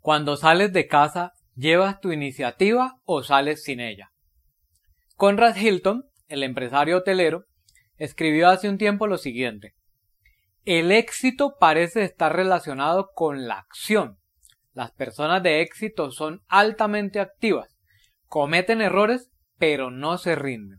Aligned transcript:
Cuando 0.00 0.36
sales 0.36 0.72
de 0.72 0.86
casa, 0.86 1.34
¿llevas 1.54 2.00
tu 2.00 2.10
iniciativa 2.10 2.96
o 3.04 3.22
sales 3.22 3.62
sin 3.62 3.80
ella? 3.80 4.12
Conrad 5.16 5.54
Hilton, 5.56 6.06
el 6.28 6.42
empresario 6.42 6.98
hotelero, 6.98 7.44
escribió 7.98 8.48
hace 8.48 8.70
un 8.70 8.78
tiempo 8.78 9.06
lo 9.06 9.18
siguiente. 9.18 9.74
El 10.64 10.90
éxito 10.90 11.56
parece 11.60 12.02
estar 12.02 12.34
relacionado 12.34 13.10
con 13.14 13.46
la 13.46 13.58
acción. 13.58 14.16
Las 14.72 14.92
personas 14.92 15.42
de 15.42 15.60
éxito 15.60 16.10
son 16.12 16.40
altamente 16.48 17.20
activas, 17.20 17.76
cometen 18.26 18.80
errores, 18.80 19.30
pero 19.58 19.90
no 19.90 20.16
se 20.16 20.34
rinden. 20.34 20.78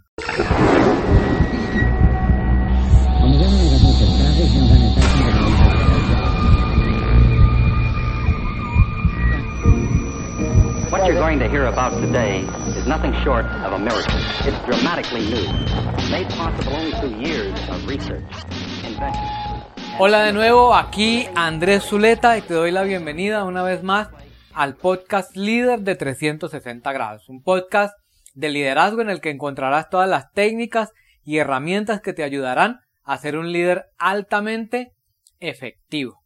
Hola 19.97 20.23
de 20.23 20.33
nuevo, 20.33 20.75
aquí 20.75 21.27
Andrés 21.33 21.85
Zuleta 21.85 22.37
y 22.37 22.41
te 22.41 22.53
doy 22.53 22.71
la 22.71 22.83
bienvenida 22.83 23.45
una 23.45 23.63
vez 23.63 23.81
más 23.81 24.09
al 24.53 24.75
podcast 24.75 25.33
líder 25.37 25.79
de 25.79 25.95
360 25.95 26.91
grados, 26.91 27.29
un 27.29 27.41
podcast 27.41 27.97
de 28.33 28.49
liderazgo 28.49 29.01
en 29.01 29.09
el 29.09 29.21
que 29.21 29.29
encontrarás 29.29 29.89
todas 29.89 30.09
las 30.09 30.33
técnicas 30.33 30.91
y 31.23 31.37
herramientas 31.37 32.01
que 32.01 32.11
te 32.11 32.25
ayudarán 32.25 32.81
a 33.05 33.17
ser 33.17 33.37
un 33.37 33.53
líder 33.53 33.85
altamente 33.97 34.91
efectivo. 35.39 36.19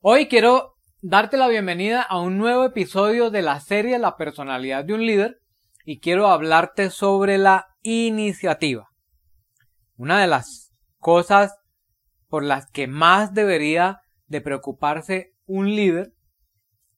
Hoy 0.00 0.26
quiero 0.26 0.79
darte 1.02 1.38
la 1.38 1.48
bienvenida 1.48 2.02
a 2.02 2.20
un 2.20 2.36
nuevo 2.36 2.64
episodio 2.64 3.30
de 3.30 3.40
la 3.40 3.58
serie 3.60 3.98
La 3.98 4.16
personalidad 4.16 4.84
de 4.84 4.92
un 4.92 5.06
líder 5.06 5.40
y 5.84 5.98
quiero 5.98 6.28
hablarte 6.28 6.90
sobre 6.90 7.38
la 7.38 7.68
iniciativa. 7.82 8.90
Una 9.96 10.20
de 10.20 10.26
las 10.26 10.72
cosas 10.98 11.56
por 12.28 12.44
las 12.44 12.70
que 12.70 12.86
más 12.86 13.32
debería 13.32 14.00
de 14.26 14.42
preocuparse 14.42 15.32
un 15.46 15.74
líder 15.74 16.12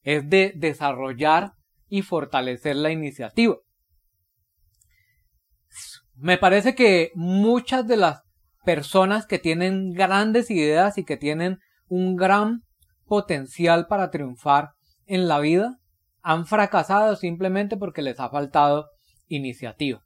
es 0.01 0.29
de 0.29 0.51
desarrollar 0.55 1.53
y 1.87 2.01
fortalecer 2.01 2.75
la 2.75 2.91
iniciativa. 2.91 3.55
Me 6.15 6.37
parece 6.37 6.75
que 6.75 7.11
muchas 7.15 7.87
de 7.87 7.97
las 7.97 8.21
personas 8.65 9.25
que 9.25 9.39
tienen 9.39 9.91
grandes 9.91 10.51
ideas 10.51 10.97
y 10.97 11.05
que 11.05 11.15
tienen 11.15 11.59
un 11.87 12.17
gran 12.17 12.63
potencial 13.13 13.85
para 13.85 14.09
triunfar 14.09 14.71
en 15.05 15.27
la 15.27 15.39
vida 15.39 15.77
han 16.23 16.47
fracasado 16.47 17.15
simplemente 17.15 17.77
porque 17.77 18.01
les 18.01 18.19
ha 18.19 18.27
faltado 18.27 18.87
iniciativa. 19.27 20.01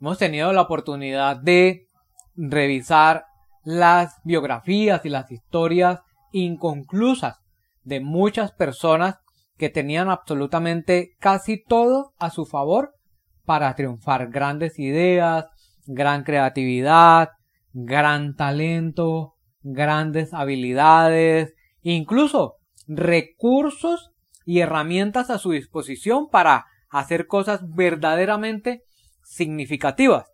Hemos 0.00 0.18
tenido 0.18 0.52
la 0.52 0.62
oportunidad 0.62 1.36
de 1.36 1.86
revisar 2.34 3.26
las 3.62 4.16
biografías 4.24 5.04
y 5.04 5.10
las 5.10 5.30
historias 5.30 6.00
inconclusas 6.32 7.38
de 7.84 8.00
muchas 8.00 8.50
personas 8.50 9.20
que 9.56 9.68
tenían 9.68 10.10
absolutamente 10.10 11.14
casi 11.20 11.62
todo 11.62 12.14
a 12.18 12.30
su 12.30 12.46
favor 12.46 12.96
para 13.44 13.76
triunfar. 13.76 14.28
Grandes 14.28 14.76
ideas, 14.80 15.46
gran 15.86 16.24
creatividad, 16.24 17.28
gran 17.72 18.34
talento, 18.34 19.36
grandes 19.62 20.34
habilidades, 20.34 21.54
incluso 21.82 22.56
recursos 22.86 24.10
y 24.44 24.60
herramientas 24.60 25.30
a 25.30 25.38
su 25.38 25.52
disposición 25.52 26.28
para 26.28 26.66
hacer 26.88 27.26
cosas 27.26 27.60
verdaderamente 27.74 28.82
significativas. 29.22 30.32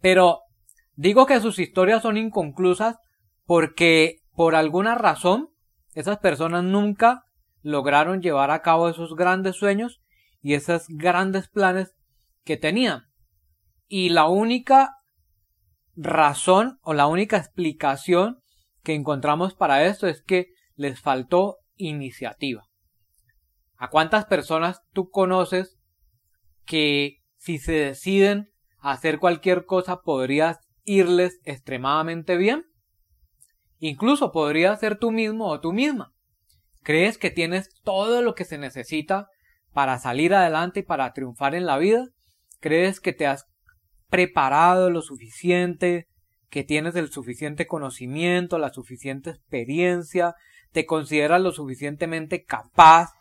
Pero 0.00 0.40
digo 0.94 1.26
que 1.26 1.40
sus 1.40 1.58
historias 1.58 2.02
son 2.02 2.16
inconclusas 2.16 2.96
porque 3.44 4.20
por 4.34 4.54
alguna 4.54 4.94
razón 4.94 5.50
esas 5.94 6.18
personas 6.18 6.64
nunca 6.64 7.24
lograron 7.62 8.22
llevar 8.22 8.50
a 8.50 8.62
cabo 8.62 8.88
esos 8.88 9.14
grandes 9.14 9.56
sueños 9.56 10.00
y 10.40 10.54
esos 10.54 10.86
grandes 10.88 11.48
planes 11.48 11.94
que 12.44 12.56
tenían. 12.56 13.04
Y 13.88 14.08
la 14.08 14.26
única 14.26 14.96
razón 15.94 16.78
o 16.82 16.94
la 16.94 17.06
única 17.06 17.36
explicación 17.36 18.41
que 18.82 18.94
encontramos 18.94 19.54
para 19.54 19.84
esto 19.84 20.06
es 20.06 20.22
que 20.22 20.48
les 20.74 21.00
faltó 21.00 21.58
iniciativa. 21.76 22.68
¿A 23.76 23.88
cuántas 23.90 24.26
personas 24.26 24.82
tú 24.92 25.10
conoces 25.10 25.78
que 26.64 27.18
si 27.36 27.58
se 27.58 27.72
deciden 27.72 28.50
hacer 28.78 29.18
cualquier 29.18 29.64
cosa 29.64 30.02
podrías 30.02 30.58
irles 30.84 31.40
extremadamente 31.44 32.36
bien? 32.36 32.64
Incluso 33.78 34.30
podrías 34.30 34.78
ser 34.78 34.98
tú 34.98 35.10
mismo 35.10 35.48
o 35.48 35.60
tú 35.60 35.72
misma. 35.72 36.12
¿Crees 36.82 37.18
que 37.18 37.30
tienes 37.30 37.68
todo 37.82 38.22
lo 38.22 38.34
que 38.34 38.44
se 38.44 38.58
necesita 38.58 39.28
para 39.72 39.98
salir 39.98 40.34
adelante 40.34 40.80
y 40.80 40.84
para 40.84 41.12
triunfar 41.12 41.54
en 41.54 41.66
la 41.66 41.78
vida? 41.78 42.06
¿Crees 42.60 43.00
que 43.00 43.12
te 43.12 43.26
has 43.26 43.46
preparado 44.08 44.90
lo 44.90 45.02
suficiente, 45.02 46.06
que 46.52 46.64
tienes 46.64 46.94
el 46.96 47.10
suficiente 47.10 47.66
conocimiento, 47.66 48.58
la 48.58 48.74
suficiente 48.74 49.30
experiencia, 49.30 50.34
te 50.70 50.84
consideras 50.84 51.40
lo 51.40 51.50
suficientemente 51.50 52.44
capaz, 52.44 53.14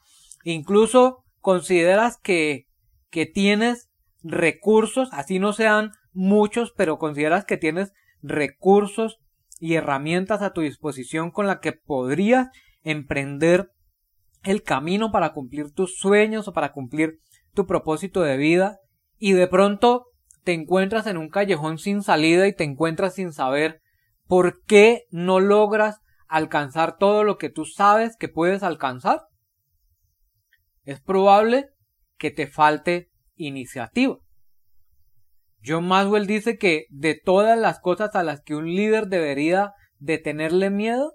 incluso 0.43 1.23
consideras 1.39 2.17
que, 2.21 2.67
que 3.09 3.25
tienes 3.25 3.89
recursos, 4.21 5.07
así 5.13 5.39
no 5.39 5.53
sean 5.53 5.91
muchos, 6.11 6.73
pero 6.75 6.99
consideras 6.99 7.45
que 7.45 7.55
tienes 7.55 7.93
recursos 8.21 9.21
y 9.61 9.75
herramientas 9.75 10.41
a 10.41 10.51
tu 10.51 10.59
disposición 10.59 11.31
con 11.31 11.47
la 11.47 11.61
que 11.61 11.71
podrías 11.71 12.49
emprender 12.83 13.71
el 14.43 14.61
camino 14.61 15.09
para 15.13 15.31
cumplir 15.31 15.71
tus 15.71 15.95
sueños 15.95 16.49
o 16.49 16.53
para 16.53 16.73
cumplir 16.73 17.19
tu 17.53 17.65
propósito 17.65 18.23
de 18.23 18.35
vida 18.35 18.79
y 19.17 19.31
de 19.31 19.47
pronto 19.47 20.07
te 20.43 20.53
encuentras 20.53 21.07
en 21.07 21.17
un 21.17 21.29
callejón 21.29 21.77
sin 21.77 22.01
salida 22.01 22.47
y 22.47 22.55
te 22.55 22.63
encuentras 22.63 23.15
sin 23.15 23.31
saber 23.31 23.81
por 24.25 24.63
qué 24.63 25.05
no 25.11 25.39
logras 25.39 25.99
alcanzar 26.27 26.97
todo 26.97 27.23
lo 27.23 27.37
que 27.37 27.49
tú 27.49 27.65
sabes 27.65 28.15
que 28.17 28.29
puedes 28.29 28.63
alcanzar. 28.63 29.21
Es 30.83 31.01
probable 31.01 31.69
que 32.17 32.31
te 32.31 32.47
falte 32.47 33.11
iniciativa. 33.35 34.17
John 35.63 35.87
Maswell 35.87 36.25
dice 36.25 36.57
que 36.57 36.85
de 36.89 37.19
todas 37.23 37.57
las 37.57 37.79
cosas 37.79 38.15
a 38.15 38.23
las 38.23 38.41
que 38.41 38.55
un 38.55 38.73
líder 38.73 39.07
debería 39.07 39.73
de 39.99 40.17
tenerle 40.17 40.69
miedo, 40.69 41.13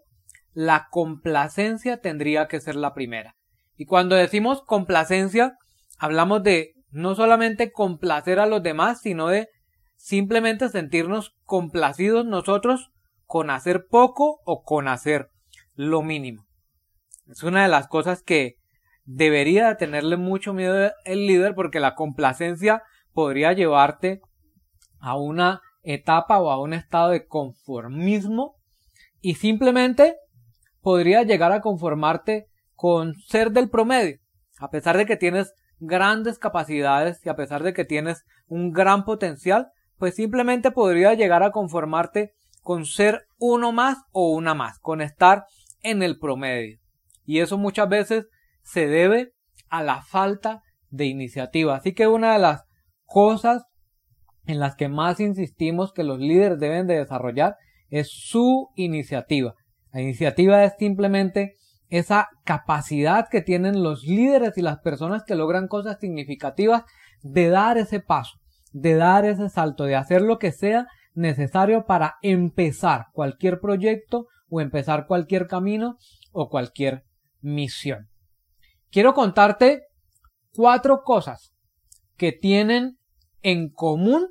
la 0.53 0.87
complacencia 0.91 2.01
tendría 2.01 2.47
que 2.47 2.61
ser 2.61 2.77
la 2.77 2.95
primera. 2.95 3.35
Y 3.77 3.87
cuando 3.87 4.15
decimos 4.15 4.63
complacencia, 4.63 5.57
hablamos 5.99 6.43
de 6.43 6.76
no 6.91 7.15
solamente 7.15 7.73
complacer 7.73 8.39
a 8.39 8.47
los 8.47 8.63
demás, 8.63 9.01
sino 9.01 9.29
de 9.29 9.49
simplemente 9.97 10.69
sentirnos 10.69 11.35
complacidos 11.45 12.25
nosotros 12.27 12.91
con 13.25 13.51
hacer 13.51 13.87
poco 13.89 14.41
o 14.45 14.63
con 14.63 14.89
hacer 14.89 15.31
lo 15.75 16.03
mínimo. 16.03 16.47
Es 17.29 17.43
una 17.43 17.63
de 17.63 17.69
las 17.69 17.89
cosas 17.89 18.23
que 18.23 18.57
debería 19.05 19.77
tenerle 19.77 20.17
mucho 20.17 20.53
miedo 20.53 20.93
el 21.05 21.27
líder 21.27 21.55
porque 21.55 21.81
la 21.81 21.95
complacencia 21.95 22.83
podría 23.13 23.53
llevarte 23.53 24.21
a 25.01 25.17
una 25.17 25.61
etapa 25.83 26.39
o 26.41 26.51
a 26.51 26.61
un 26.61 26.73
estado 26.73 27.11
de 27.11 27.27
conformismo 27.27 28.57
y 29.21 29.35
simplemente 29.35 30.17
podría 30.81 31.23
llegar 31.23 31.53
a 31.53 31.61
conformarte 31.61 32.47
con 32.75 33.15
ser 33.15 33.51
del 33.53 33.71
promedio, 33.71 34.19
a 34.59 34.71
pesar 34.71 34.97
de 34.97 35.07
que 35.07 35.17
tienes 35.17 35.53
grandes 35.79 36.39
capacidades 36.39 37.25
y 37.25 37.29
a 37.29 37.37
pesar 37.37 37.63
de 37.63 37.73
que 37.73 37.85
tienes 37.85 38.25
un 38.47 38.73
gran 38.73 39.05
potencial, 39.05 39.69
pues 39.99 40.15
simplemente 40.15 40.71
podría 40.71 41.15
llegar 41.15 41.43
a 41.43 41.51
conformarte 41.51 42.33
con 42.63 42.85
ser 42.85 43.27
uno 43.39 43.73
más 43.73 43.99
o 44.13 44.33
una 44.33 44.55
más, 44.55 44.79
con 44.81 45.01
estar 45.01 45.45
en 45.83 46.03
el 46.03 46.19
promedio. 46.19 46.79
Y 47.25 47.41
eso 47.41 47.59
muchas 47.59 47.89
veces 47.89 48.27
se 48.63 48.87
debe 48.87 49.33
a 49.69 49.83
la 49.83 50.03
falta 50.03 50.63
de 50.91 51.07
iniciativa. 51.07 51.77
Así 51.77 51.95
que 51.95 52.07
una 52.07 52.33
de 52.33 52.39
las 52.39 52.65
cosas 53.05 53.65
en 54.47 54.61
las 54.61 54.77
que 54.77 54.89
más 54.89 55.21
insistimos 55.21 55.93
que 55.93 56.05
los 56.05 56.19
líderes 56.19 56.59
deben 56.59 56.87
de 56.87 56.99
desarrollar 56.99 57.57
es 57.89 58.11
su 58.11 58.69
iniciativa. 58.75 59.55
La 59.93 60.01
iniciativa 60.01 60.65
es 60.65 60.75
simplemente 60.79 61.55
esa 61.89 62.29
capacidad 62.45 63.29
que 63.29 63.43
tienen 63.43 63.83
los 63.83 64.03
líderes 64.05 64.57
y 64.59 64.63
las 64.63 64.79
personas 64.81 65.23
que 65.25 65.35
logran 65.35 65.69
cosas 65.69 65.99
significativas 66.01 66.85
de 67.23 67.49
dar 67.49 67.79
ese 67.79 68.01
paso, 68.01 68.39
de 68.73 68.95
dar 68.95 69.25
ese 69.25 69.49
salto, 69.49 69.85
de 69.85 69.97
hacer 69.97 70.23
lo 70.23 70.39
que 70.39 70.53
sea 70.53 70.87
necesario 71.15 71.87
para 71.87 72.17
empezar 72.23 73.07
cualquier 73.13 73.61
proyecto 73.61 74.27
o 74.49 74.61
empezar 74.61 75.07
cualquier 75.07 75.47
camino 75.47 75.97
o 76.33 76.49
cualquier 76.49 77.05
misión. 77.41 78.09
Quiero 78.91 79.15
contarte 79.15 79.83
cuatro 80.55 81.03
cosas 81.05 81.53
que 82.17 82.33
tienen 82.33 82.99
en 83.43 83.71
común 83.71 84.29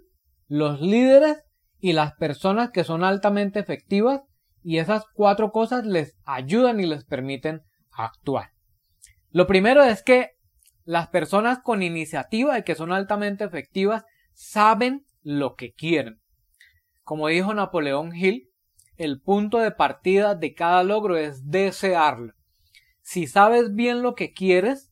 los 0.47 0.81
líderes 0.81 1.43
y 1.79 1.93
las 1.93 2.13
personas 2.13 2.71
que 2.71 2.83
son 2.83 3.03
altamente 3.03 3.59
efectivas 3.59 4.21
y 4.65 4.79
esas 4.79 5.05
cuatro 5.13 5.51
cosas 5.51 5.85
les 5.85 6.17
ayudan 6.25 6.79
y 6.79 6.87
les 6.87 7.05
permiten 7.05 7.61
actuar. 7.91 8.49
Lo 9.29 9.45
primero 9.45 9.83
es 9.83 10.01
que 10.01 10.31
las 10.85 11.07
personas 11.09 11.59
con 11.59 11.83
iniciativa 11.83 12.57
y 12.57 12.63
que 12.63 12.73
son 12.73 12.91
altamente 12.91 13.43
efectivas 13.43 14.05
saben 14.33 15.05
lo 15.21 15.53
que 15.53 15.73
quieren. 15.73 16.19
Como 17.03 17.27
dijo 17.27 17.53
Napoleón 17.53 18.15
Hill, 18.15 18.49
el 18.97 19.21
punto 19.21 19.59
de 19.59 19.69
partida 19.69 20.33
de 20.33 20.55
cada 20.55 20.81
logro 20.83 21.15
es 21.15 21.47
desearlo. 21.47 22.33
Si 23.03 23.27
sabes 23.27 23.75
bien 23.75 24.01
lo 24.01 24.15
que 24.15 24.33
quieres, 24.33 24.91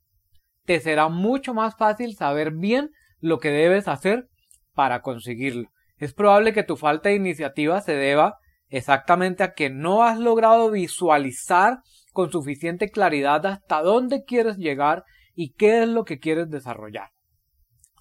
te 0.65 0.81
será 0.81 1.09
mucho 1.09 1.55
más 1.55 1.75
fácil 1.77 2.15
saber 2.15 2.51
bien 2.51 2.91
lo 3.19 3.39
que 3.39 3.49
debes 3.49 3.87
hacer 3.87 4.29
para 4.75 5.01
conseguirlo. 5.01 5.71
Es 5.97 6.13
probable 6.13 6.53
que 6.53 6.61
tu 6.61 6.77
falta 6.77 7.09
de 7.09 7.15
iniciativa 7.15 7.81
se 7.81 7.95
deba 7.95 8.37
exactamente 8.73 9.43
a 9.43 9.53
que 9.53 9.69
no 9.69 10.03
has 10.03 10.17
logrado 10.17 10.71
visualizar 10.71 11.77
con 12.11 12.31
suficiente 12.31 12.89
claridad 12.89 13.45
hasta 13.45 13.83
dónde 13.83 14.23
quieres 14.23 14.57
llegar 14.57 15.03
y 15.35 15.53
qué 15.53 15.83
es 15.83 15.87
lo 15.87 16.05
que 16.05 16.17
quieres 16.17 16.49
desarrollar. 16.49 17.11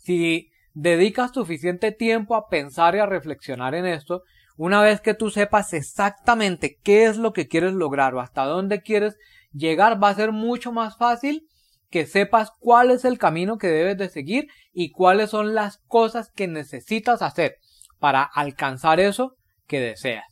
Si 0.00 0.50
dedicas 0.72 1.32
suficiente 1.34 1.92
tiempo 1.92 2.36
a 2.36 2.48
pensar 2.48 2.94
y 2.94 3.00
a 3.00 3.06
reflexionar 3.06 3.74
en 3.74 3.84
esto, 3.84 4.22
una 4.56 4.80
vez 4.80 5.02
que 5.02 5.12
tú 5.12 5.28
sepas 5.28 5.74
exactamente 5.74 6.78
qué 6.82 7.04
es 7.04 7.18
lo 7.18 7.34
que 7.34 7.48
quieres 7.48 7.74
lograr 7.74 8.14
o 8.14 8.20
hasta 8.20 8.44
dónde 8.44 8.80
quieres 8.80 9.18
llegar, 9.52 10.02
va 10.02 10.08
a 10.08 10.14
ser 10.14 10.32
mucho 10.32 10.72
más 10.72 10.96
fácil 10.96 11.46
que 11.90 12.06
sepas 12.06 12.50
cuál 12.58 12.90
es 12.90 13.04
el 13.04 13.18
camino 13.18 13.58
que 13.58 13.66
debes 13.66 13.98
de 13.98 14.08
seguir 14.08 14.48
y 14.72 14.90
cuáles 14.90 15.28
son 15.28 15.54
las 15.54 15.82
cosas 15.86 16.30
que 16.34 16.48
necesitas 16.48 17.20
hacer 17.20 17.56
para 17.98 18.22
alcanzar 18.22 19.00
eso 19.00 19.36
que 19.66 19.78
deseas. 19.78 20.31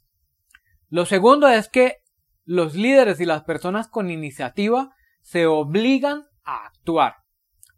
Lo 0.91 1.07
segundo 1.07 1.49
es 1.49 1.69
que 1.69 1.99
los 2.45 2.75
líderes 2.75 3.21
y 3.21 3.25
las 3.25 3.45
personas 3.45 3.87
con 3.87 4.11
iniciativa 4.11 4.91
se 5.23 5.47
obligan 5.47 6.25
a 6.45 6.67
actuar. 6.67 7.15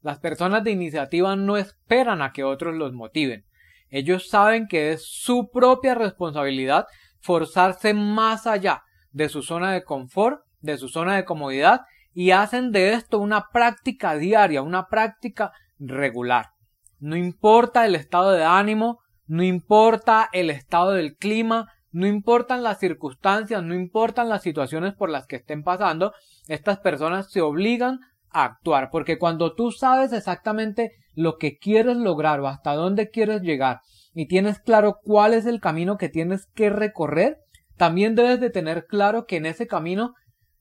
Las 0.01 0.19
personas 0.19 0.65
de 0.65 0.71
iniciativa 0.71 1.37
no 1.37 1.59
esperan 1.59 2.23
a 2.23 2.33
que 2.33 2.43
otros 2.43 2.75
los 2.75 2.95
motiven. 2.95 3.45
Ellos 3.91 4.31
saben 4.31 4.67
que 4.67 4.93
es 4.93 5.05
su 5.05 5.51
propia 5.53 5.95
responsabilidad 5.95 6.87
forzarse 7.21 7.93
más 7.93 8.47
allá 8.47 8.83
de 9.11 9.29
su 9.29 9.43
zona 9.43 9.73
de 9.73 9.85
confort, 9.85 10.41
de 10.61 10.79
su 10.79 10.89
zona 10.89 11.15
de 11.17 11.27
comodidad 11.27 11.83
y 12.15 12.31
hacen 12.31 12.73
de 12.73 12.95
esto 12.95 13.19
una 13.19 13.49
práctica 13.53 14.17
diaria, 14.17 14.63
una 14.63 14.89
práctica 14.89 15.53
regular. 15.79 16.53
No 16.99 17.17
importa 17.17 17.85
el 17.85 17.95
estado 17.95 18.33
de 18.33 18.45
ánimo, 18.45 19.01
no 19.27 19.43
importa 19.43 20.31
el 20.33 20.49
estado 20.49 20.93
del 20.93 21.17
clima, 21.17 21.69
no 21.93 22.07
importan 22.07 22.63
las 22.63 22.79
circunstancias, 22.79 23.63
no 23.63 23.75
importan 23.75 24.29
las 24.29 24.43
situaciones 24.43 24.95
por 24.95 25.11
las 25.11 25.27
que 25.27 25.37
estén 25.37 25.63
pasando, 25.63 26.13
estas 26.49 26.81
personas 26.81 27.31
se 27.31 27.43
obligan 27.43 28.01
a 28.31 28.45
actuar, 28.45 28.89
porque 28.91 29.19
cuando 29.19 29.55
tú 29.55 29.71
sabes 29.71 30.13
exactamente 30.13 30.93
lo 31.15 31.37
que 31.37 31.59
quieres 31.59 31.99
lograr 31.99 32.41
o 32.41 32.49
hasta 32.49 32.75
dónde 32.75 33.11
quieres 33.11 33.43
llegar 33.43 33.81
y 34.15 34.27
tienes 34.27 34.59
claro 34.59 34.99
cuál 35.03 35.35
es 35.35 35.45
el 35.45 35.61
camino 35.61 35.99
que 35.99 36.09
tienes 36.09 36.47
que 36.55 36.71
recorrer, 36.71 37.37
también 37.77 38.15
debes 38.15 38.41
de 38.41 38.51
tener 38.51 38.87
claro 38.87 39.27
que 39.27 39.37
en 39.37 39.47
ese 39.47 39.67
camino 39.67 40.15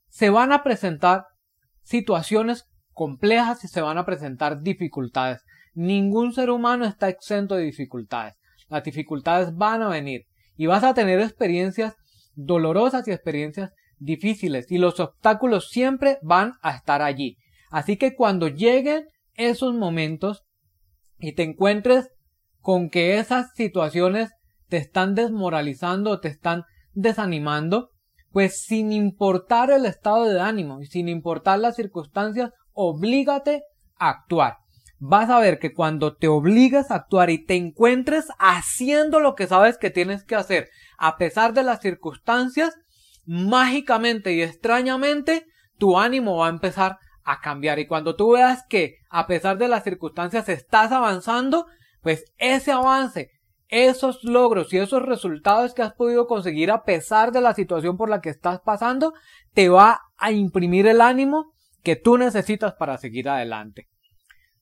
se 0.10 0.30
van 0.30 0.51
a 0.51 0.63
presentar 0.63 1.25
situaciones 1.83 2.66
complejas 2.92 3.63
y 3.63 3.69
se 3.69 3.81
van 3.81 3.98
a 3.98 4.06
presentar 4.06 4.62
dificultades. 4.62 5.44
Ningún 5.74 6.33
ser 6.33 6.50
humano 6.50 6.86
está 6.86 7.07
exento 7.07 7.56
de 7.56 7.63
dificultades. 7.63 8.36
Las 8.68 8.83
dificultades 8.83 9.56
van 9.56 9.81
a 9.81 9.89
venir 9.89 10.25
y 10.61 10.67
vas 10.67 10.83
a 10.83 10.93
tener 10.93 11.19
experiencias 11.19 11.95
dolorosas 12.35 13.07
y 13.07 13.11
experiencias 13.11 13.71
difíciles 13.97 14.69
y 14.69 14.77
los 14.77 14.99
obstáculos 14.99 15.71
siempre 15.71 16.19
van 16.21 16.53
a 16.61 16.75
estar 16.75 17.01
allí. 17.01 17.37
Así 17.71 17.97
que 17.97 18.13
cuando 18.13 18.47
lleguen 18.47 19.07
esos 19.33 19.73
momentos 19.73 20.43
y 21.17 21.33
te 21.33 21.41
encuentres 21.41 22.11
con 22.59 22.91
que 22.91 23.17
esas 23.17 23.55
situaciones 23.55 24.29
te 24.67 24.77
están 24.77 25.15
desmoralizando 25.15 26.11
o 26.11 26.19
te 26.19 26.27
están 26.27 26.65
desanimando, 26.93 27.89
pues 28.29 28.61
sin 28.61 28.91
importar 28.91 29.71
el 29.71 29.87
estado 29.87 30.25
de 30.25 30.41
ánimo 30.41 30.79
y 30.79 30.85
sin 30.85 31.09
importar 31.09 31.57
las 31.57 31.75
circunstancias, 31.75 32.51
oblígate 32.73 33.63
a 33.97 34.09
actuar. 34.09 34.57
Vas 35.03 35.31
a 35.31 35.39
ver 35.39 35.57
que 35.57 35.74
cuando 35.74 36.15
te 36.15 36.27
obligas 36.27 36.92
a 36.92 36.95
actuar 36.95 37.31
y 37.31 37.44
te 37.44 37.56
encuentres 37.56 38.27
haciendo 38.38 39.19
lo 39.19 39.33
que 39.33 39.48
sabes 39.48 39.80
que 39.80 39.89
tienes 39.89 40.24
que 40.24 40.36
hacer, 40.36 40.69
a 41.00 41.18
pesar 41.18 41.53
de 41.53 41.63
las 41.63 41.81
circunstancias, 41.81 42.77
mágicamente 43.25 44.33
y 44.33 44.44
extrañamente, 44.44 45.48
tu 45.80 45.98
ánimo 45.98 46.38
va 46.38 46.45
a 46.45 46.51
empezar 46.51 47.00
a 47.24 47.42
cambiar. 47.42 47.80
Y 47.80 47.88
cuando 47.88 48.15
tú 48.15 48.33
veas 48.33 48.63
que, 48.69 48.98
a 49.09 49.25
pesar 49.25 49.57
de 49.57 49.69
las 49.69 49.83
circunstancias, 49.83 50.48
estás 50.50 50.92
avanzando, 50.92 51.65
pues 52.04 52.25
ese 52.38 52.71
avance, 52.71 53.31
esos 53.69 54.24
logros 54.24 54.71
y 54.71 54.77
esos 54.77 55.01
resultados 55.01 55.74
que 55.74 55.81
has 55.81 55.94
podido 55.94 56.27
conseguir 56.27 56.69
a 56.69 56.83
pesar 56.83 57.31
de 57.31 57.42
la 57.42 57.56
situación 57.56 57.97
por 57.97 58.07
la 58.07 58.21
que 58.21 58.30
estás 58.30 58.59
pasando, 58.59 59.15
te 59.56 59.68
va 59.68 60.01
a 60.18 60.31
imprimir 60.31 60.86
el 60.86 61.01
ánimo 61.01 61.56
que 61.81 61.95
tú 61.95 62.19
necesitas 62.19 62.75
para 62.75 63.00
seguir 63.00 63.30
adelante. 63.30 63.88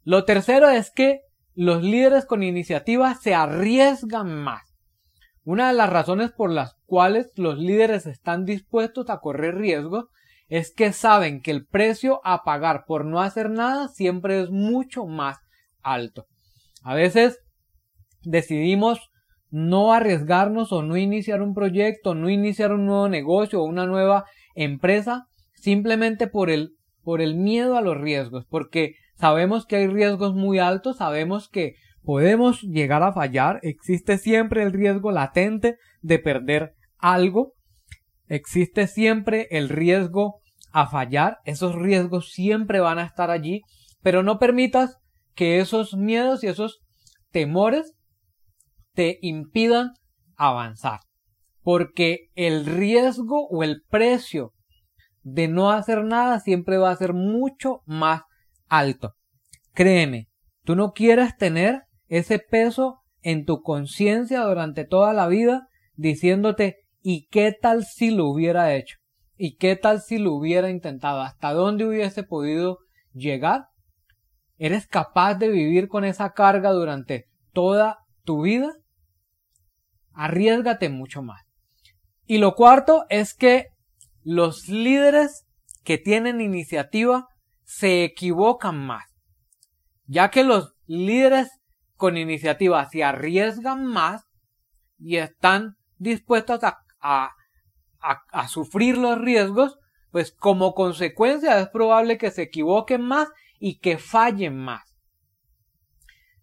Lo 0.04 0.26
tercero 0.26 0.70
es 0.70 0.92
que 0.92 1.22
los 1.56 1.84
líderes 1.84 2.26
con 2.26 2.44
iniciativa 2.44 3.16
se 3.16 3.34
arriesgan 3.34 4.34
más. 4.34 4.64
Una 5.44 5.70
de 5.70 5.74
las 5.74 5.90
razones 5.90 6.32
por 6.32 6.52
las 6.52 6.76
cuales 6.86 7.32
los 7.36 7.58
líderes 7.58 8.06
están 8.06 8.46
dispuestos 8.46 9.10
a 9.10 9.20
correr 9.20 9.56
riesgos 9.56 10.06
es 10.48 10.74
que 10.74 10.94
saben 10.94 11.42
que 11.42 11.52
el 11.52 11.66
precio 11.66 12.22
a 12.24 12.44
pagar 12.44 12.86
por 12.86 13.06
no 13.06 13.22
hacer 13.22 13.50
nada 13.50 13.88
siempre 13.88 14.42
es 14.42 14.50
mucho 14.50 15.06
más 15.06 15.38
alto. 15.82 16.26
A 16.84 16.96
veces 16.96 17.40
decidimos 18.24 19.10
no 19.52 19.94
arriesgarnos 19.94 20.72
o 20.72 20.84
no 20.84 20.98
iniciar 20.98 21.42
un 21.42 21.54
proyecto, 21.54 22.16
no 22.16 22.30
iniciar 22.30 22.72
un 22.72 22.86
nuevo 22.86 23.10
negocio 23.10 23.62
o 23.62 23.66
una 23.66 23.86
nueva 23.86 24.26
empresa 24.56 25.28
simplemente 25.56 26.28
por 26.28 26.50
el, 26.50 26.76
por 27.04 27.22
el 27.22 27.36
miedo 27.36 27.76
a 27.76 27.82
los 27.82 27.98
riesgos, 27.98 28.46
porque 28.50 28.96
sabemos 29.20 29.66
que 29.66 29.76
hay 29.76 29.88
riesgos 29.88 30.34
muy 30.34 30.60
altos, 30.60 30.98
sabemos 30.98 31.50
que 31.50 31.76
podemos 32.04 32.62
llegar 32.62 33.04
a 33.04 33.12
fallar, 33.12 33.60
existe 33.64 34.18
siempre 34.18 34.64
el 34.64 34.72
riesgo 34.72 35.12
latente 35.12 35.78
de 36.02 36.20
perder 36.20 36.74
algo, 36.98 37.54
existe 38.28 38.88
siempre 38.88 39.48
el 39.52 39.68
riesgo 39.68 40.40
a 40.72 40.88
fallar, 40.88 41.40
esos 41.44 41.76
riesgos 41.76 42.32
siempre 42.32 42.80
van 42.80 42.98
a 42.98 43.06
estar 43.06 43.30
allí, 43.30 43.62
pero 44.02 44.24
no 44.24 44.40
permitas 44.40 44.98
que 45.36 45.60
esos 45.60 45.96
miedos 45.96 46.44
y 46.44 46.48
esos 46.48 46.80
temores 47.32 47.96
te 48.94 49.20
impidan 49.22 49.94
avanzar. 50.38 51.02
Porque 51.62 52.30
el 52.36 52.66
riesgo 52.66 53.48
o 53.50 53.64
el 53.64 53.84
precio 53.90 54.54
de 55.24 55.50
no 55.50 55.72
hacer 55.72 56.06
nada 56.06 56.40
siempre 56.40 56.78
va 56.78 56.92
a 56.92 56.96
ser 56.96 57.14
mucho 57.14 57.82
más 57.86 58.22
alto. 58.70 59.16
Créeme, 59.74 60.30
tú 60.64 60.76
no 60.76 60.94
quieres 60.94 61.36
tener 61.38 61.84
ese 62.08 62.40
peso 62.40 63.02
en 63.22 63.46
tu 63.46 63.62
conciencia 63.62 64.42
durante 64.42 64.86
toda 64.86 65.14
la 65.14 65.28
vida 65.28 65.68
diciéndote 65.96 66.78
¿y 67.02 67.28
qué 67.28 67.52
tal 67.52 67.86
si 67.86 68.12
lo 68.12 68.28
hubiera 68.28 68.74
hecho? 68.76 68.98
¿Y 69.36 69.56
qué 69.56 69.76
tal 69.76 70.02
si 70.02 70.18
lo 70.18 70.34
hubiera 70.34 70.70
intentado? 70.70 71.22
¿Hasta 71.22 71.54
dónde 71.54 71.86
hubiese 71.86 72.24
podido 72.24 72.80
llegar? 73.14 73.68
¿Eres 74.58 74.88
capaz 74.88 75.36
de 75.36 75.50
vivir 75.50 75.88
con 75.88 76.04
esa 76.04 76.34
carga 76.34 76.72
durante 76.72 77.28
toda 77.54 78.00
tu 78.26 78.42
vida? 78.42 78.74
Arriesgate 80.14 80.90
mucho 80.90 81.22
más. 81.22 81.44
Y 82.26 82.38
lo 82.38 82.56
cuarto 82.56 83.06
es 83.10 83.34
que 83.34 83.68
los 84.24 84.68
líderes 84.68 85.46
que 85.84 85.98
tienen 85.98 86.42
iniciativa 86.42 87.28
se 87.70 88.04
equivocan 88.04 88.84
más, 88.84 89.06
ya 90.08 90.32
que 90.32 90.44
los 90.44 90.74
líderes 90.88 91.52
con 91.98 92.18
iniciativa 92.18 92.84
se 92.90 93.04
arriesgan 93.04 93.86
más 93.86 94.24
y 94.98 95.18
están 95.18 95.76
dispuestos 96.00 96.64
a, 96.64 96.80
a, 97.00 97.30
a, 98.02 98.48
sufrir 98.48 98.98
los 98.98 99.20
riesgos, 99.20 99.78
pues 100.10 100.32
como 100.32 100.74
consecuencia 100.74 101.60
es 101.60 101.70
probable 101.70 102.18
que 102.18 102.32
se 102.32 102.42
equivoquen 102.42 103.04
más 103.04 103.30
y 103.60 103.78
que 103.78 104.00
fallen 104.00 104.58
más. 104.58 104.96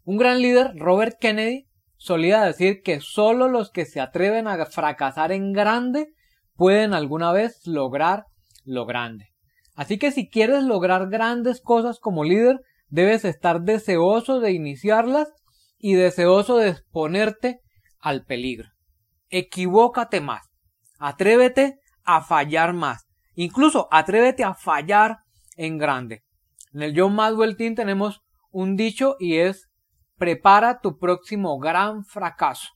Un 0.04 0.18
gran 0.18 0.40
líder, 0.40 0.76
Robert 0.76 1.16
Kennedy, 1.18 1.66
solía 1.96 2.42
decir 2.42 2.82
que 2.82 3.00
solo 3.00 3.48
los 3.48 3.72
que 3.72 3.84
se 3.84 4.00
atreven 4.00 4.46
a 4.46 4.64
fracasar 4.66 5.32
en 5.32 5.52
grande 5.52 6.06
pueden 6.54 6.94
alguna 6.94 7.32
vez 7.32 7.66
lograr 7.66 8.26
lo 8.64 8.86
grande. 8.86 9.35
Así 9.76 9.98
que 9.98 10.10
si 10.10 10.28
quieres 10.28 10.64
lograr 10.64 11.08
grandes 11.08 11.60
cosas 11.60 12.00
como 12.00 12.24
líder, 12.24 12.62
debes 12.88 13.26
estar 13.26 13.60
deseoso 13.60 14.40
de 14.40 14.52
iniciarlas 14.52 15.28
y 15.78 15.94
deseoso 15.94 16.56
de 16.56 16.70
exponerte 16.70 17.60
al 18.00 18.24
peligro. 18.24 18.70
Equivócate 19.28 20.22
más. 20.22 20.48
Atrévete 20.98 21.78
a 22.04 22.22
fallar 22.22 22.72
más. 22.72 23.06
Incluso 23.34 23.86
atrévete 23.90 24.44
a 24.44 24.54
fallar 24.54 25.18
en 25.56 25.76
grande. 25.76 26.22
En 26.72 26.82
el 26.82 26.98
John 26.98 27.14
Maxwell 27.14 27.56
Team 27.56 27.74
tenemos 27.74 28.22
un 28.50 28.76
dicho 28.76 29.16
y 29.18 29.36
es 29.36 29.68
prepara 30.16 30.80
tu 30.80 30.98
próximo 30.98 31.58
gran 31.58 32.04
fracaso. 32.06 32.70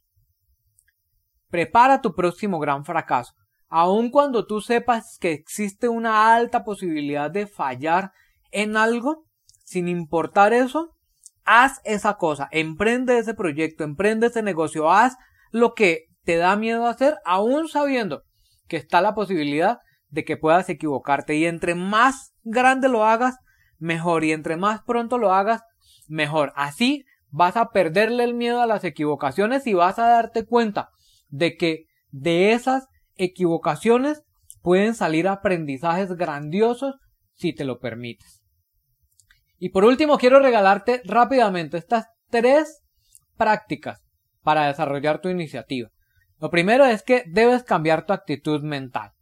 Prepara 1.49 2.02
tu 2.02 2.14
próximo 2.14 2.59
gran 2.59 2.85
fracaso. 2.85 3.33
Aun 3.70 4.10
cuando 4.10 4.46
tú 4.46 4.60
sepas 4.60 5.16
que 5.18 5.32
existe 5.32 5.88
una 5.88 6.34
alta 6.34 6.64
posibilidad 6.64 7.30
de 7.30 7.46
fallar 7.46 8.12
en 8.50 8.76
algo, 8.76 9.24
sin 9.64 9.88
importar 9.88 10.52
eso, 10.52 10.96
haz 11.44 11.80
esa 11.84 12.18
cosa, 12.18 12.48
emprende 12.50 13.18
ese 13.18 13.32
proyecto, 13.32 13.84
emprende 13.84 14.26
ese 14.26 14.42
negocio, 14.42 14.90
haz 14.90 15.16
lo 15.52 15.74
que 15.74 16.08
te 16.24 16.36
da 16.36 16.56
miedo 16.56 16.86
hacer, 16.86 17.16
aún 17.24 17.68
sabiendo 17.68 18.24
que 18.66 18.76
está 18.76 19.00
la 19.00 19.14
posibilidad 19.14 19.78
de 20.08 20.24
que 20.24 20.36
puedas 20.36 20.68
equivocarte. 20.68 21.36
Y 21.36 21.46
entre 21.46 21.74
más 21.74 22.32
grande 22.42 22.88
lo 22.88 23.04
hagas, 23.04 23.36
mejor. 23.78 24.24
Y 24.24 24.32
entre 24.32 24.56
más 24.56 24.82
pronto 24.82 25.18
lo 25.18 25.32
hagas, 25.32 25.62
mejor. 26.08 26.52
Así 26.56 27.04
vas 27.28 27.56
a 27.56 27.70
perderle 27.70 28.24
el 28.24 28.34
miedo 28.34 28.60
a 28.60 28.66
las 28.66 28.84
equivocaciones 28.84 29.66
y 29.66 29.74
vas 29.74 29.98
a 29.98 30.08
darte 30.08 30.44
cuenta 30.44 30.90
de 31.28 31.56
que 31.56 31.86
de 32.10 32.52
esas 32.52 32.88
equivocaciones 33.24 34.22
pueden 34.62 34.94
salir 34.94 35.28
aprendizajes 35.28 36.12
grandiosos 36.14 36.96
si 37.34 37.54
te 37.54 37.64
lo 37.64 37.78
permites. 37.78 38.42
Y 39.58 39.70
por 39.70 39.84
último 39.84 40.18
quiero 40.18 40.40
regalarte 40.40 41.02
rápidamente 41.04 41.76
estas 41.76 42.06
tres 42.30 42.82
prácticas 43.36 44.02
para 44.42 44.66
desarrollar 44.66 45.20
tu 45.20 45.28
iniciativa. 45.28 45.90
Lo 46.38 46.50
primero 46.50 46.86
es 46.86 47.02
que 47.02 47.24
debes 47.26 47.62
cambiar 47.62 48.06
tu 48.06 48.12
actitud 48.12 48.62
mental. 48.62 49.12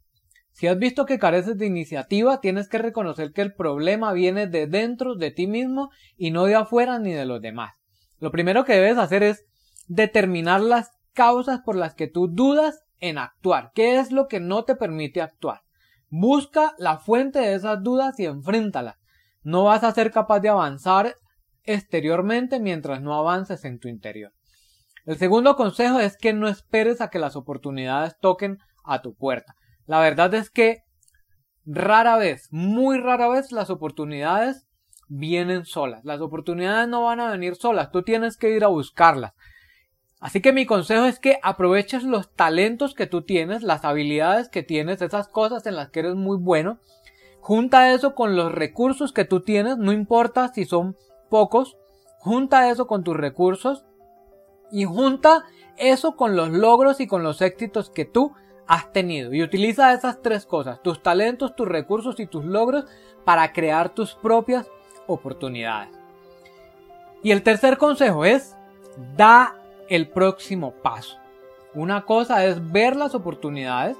Si 0.51 0.67
has 0.67 0.77
visto 0.77 1.05
que 1.05 1.19
careces 1.19 1.57
de 1.57 1.65
iniciativa, 1.65 2.41
tienes 2.41 2.67
que 2.67 2.77
reconocer 2.77 3.31
que 3.31 3.41
el 3.41 3.53
problema 3.53 4.13
viene 4.13 4.47
de 4.47 4.67
dentro 4.67 5.15
de 5.15 5.31
ti 5.31 5.47
mismo 5.47 5.89
y 6.17 6.31
no 6.31 6.45
de 6.45 6.55
afuera 6.55 6.99
ni 6.99 7.13
de 7.13 7.25
los 7.25 7.41
demás. 7.41 7.73
Lo 8.19 8.31
primero 8.31 8.65
que 8.65 8.73
debes 8.73 8.97
hacer 8.97 9.23
es 9.23 9.45
determinar 9.87 10.61
las 10.61 10.91
causas 11.13 11.61
por 11.61 11.75
las 11.75 11.95
que 11.95 12.07
tú 12.07 12.27
dudas 12.27 12.81
en 12.99 13.17
actuar. 13.17 13.71
¿Qué 13.73 13.99
es 13.99 14.11
lo 14.11 14.27
que 14.27 14.39
no 14.39 14.63
te 14.63 14.75
permite 14.75 15.21
actuar? 15.21 15.61
Busca 16.09 16.73
la 16.77 16.97
fuente 16.97 17.39
de 17.39 17.53
esas 17.53 17.83
dudas 17.83 18.19
y 18.19 18.25
enfréntalas. 18.25 18.95
No 19.43 19.63
vas 19.63 19.83
a 19.83 19.91
ser 19.91 20.11
capaz 20.11 20.39
de 20.39 20.49
avanzar 20.49 21.15
exteriormente 21.63 22.59
mientras 22.59 23.01
no 23.01 23.13
avances 23.15 23.63
en 23.65 23.79
tu 23.79 23.87
interior. 23.87 24.33
El 25.05 25.17
segundo 25.17 25.55
consejo 25.55 25.99
es 25.99 26.17
que 26.17 26.33
no 26.33 26.47
esperes 26.47 27.01
a 27.01 27.09
que 27.09 27.19
las 27.19 27.35
oportunidades 27.35 28.17
toquen 28.19 28.57
a 28.83 29.01
tu 29.01 29.15
puerta. 29.15 29.55
La 29.85 29.99
verdad 29.99 30.33
es 30.33 30.49
que 30.49 30.83
rara 31.65 32.17
vez, 32.17 32.47
muy 32.51 32.99
rara 32.99 33.27
vez 33.27 33.51
las 33.51 33.69
oportunidades 33.69 34.67
vienen 35.07 35.65
solas. 35.65 36.03
Las 36.05 36.21
oportunidades 36.21 36.87
no 36.87 37.03
van 37.03 37.19
a 37.19 37.31
venir 37.31 37.55
solas, 37.55 37.91
tú 37.91 38.03
tienes 38.03 38.37
que 38.37 38.51
ir 38.51 38.63
a 38.63 38.67
buscarlas. 38.67 39.33
Así 40.19 40.41
que 40.41 40.51
mi 40.51 40.65
consejo 40.65 41.05
es 41.05 41.17
que 41.19 41.39
aproveches 41.43 42.03
los 42.03 42.29
talentos 42.29 42.93
que 42.93 43.07
tú 43.07 43.21
tienes, 43.21 43.63
las 43.63 43.85
habilidades 43.85 44.49
que 44.49 44.63
tienes, 44.63 45.01
esas 45.01 45.29
cosas 45.29 45.65
en 45.65 45.75
las 45.75 45.89
que 45.89 46.01
eres 46.01 46.15
muy 46.15 46.37
bueno. 46.37 46.79
Junta 47.39 47.93
eso 47.93 48.15
con 48.15 48.35
los 48.35 48.51
recursos 48.51 49.13
que 49.13 49.23
tú 49.23 49.39
tienes, 49.39 49.77
no 49.77 49.93
importa 49.93 50.49
si 50.53 50.65
son 50.65 50.97
pocos. 51.29 51.77
Junta 52.19 52.69
eso 52.69 52.85
con 52.85 53.05
tus 53.05 53.15
recursos 53.15 53.85
y 54.71 54.83
junta 54.83 55.45
eso 55.77 56.17
con 56.17 56.35
los 56.35 56.49
logros 56.49 56.99
y 56.99 57.07
con 57.07 57.23
los 57.23 57.41
éxitos 57.41 57.89
que 57.89 58.03
tú 58.03 58.33
has 58.67 58.91
tenido. 58.91 59.33
Y 59.33 59.41
utiliza 59.41 59.93
esas 59.93 60.21
tres 60.21 60.45
cosas, 60.45 60.83
tus 60.83 61.01
talentos, 61.01 61.55
tus 61.55 61.67
recursos 61.67 62.19
y 62.19 62.27
tus 62.27 62.43
logros 62.43 62.85
para 63.23 63.53
crear 63.53 63.89
tus 63.89 64.15
propias 64.15 64.69
oportunidades. 65.07 65.97
Y 67.23 67.31
el 67.31 67.41
tercer 67.41 67.77
consejo 67.77 68.25
es, 68.25 68.55
da 69.15 69.55
el 69.89 70.07
próximo 70.07 70.71
paso. 70.71 71.17
Una 71.73 72.05
cosa 72.05 72.45
es 72.45 72.71
ver 72.71 72.95
las 72.95 73.15
oportunidades 73.15 73.97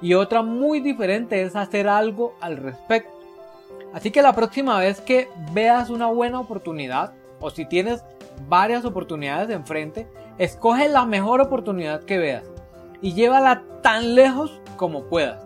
y 0.00 0.14
otra 0.14 0.42
muy 0.42 0.80
diferente 0.80 1.42
es 1.42 1.56
hacer 1.56 1.88
algo 1.88 2.34
al 2.40 2.56
respecto. 2.56 3.10
Así 3.92 4.10
que 4.10 4.22
la 4.22 4.34
próxima 4.34 4.78
vez 4.78 5.00
que 5.00 5.28
veas 5.52 5.90
una 5.90 6.06
buena 6.06 6.40
oportunidad 6.40 7.12
o 7.40 7.50
si 7.50 7.64
tienes 7.64 8.04
varias 8.48 8.84
oportunidades 8.84 9.50
enfrente, 9.50 10.06
escoge 10.38 10.88
la 10.88 11.04
mejor 11.04 11.40
oportunidad 11.40 12.04
que 12.04 12.18
veas 12.18 12.44
y 13.02 13.14
llévala 13.14 13.62
tan 13.82 14.14
lejos 14.14 14.60
como 14.76 15.04
puedas. 15.04 15.44